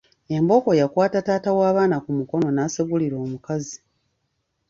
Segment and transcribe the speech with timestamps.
[0.35, 3.77] Embooko yakwata taata w’abaana ku mukono n’asegulira omukazi.